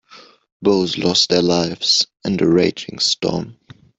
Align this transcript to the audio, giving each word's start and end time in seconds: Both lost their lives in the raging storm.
Both 0.63 0.97
lost 0.97 1.29
their 1.29 1.43
lives 1.43 2.07
in 2.25 2.37
the 2.37 2.47
raging 2.47 2.97
storm. 2.97 3.59